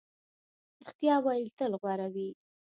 [0.83, 2.29] رښتیا ویل تل غوره وي.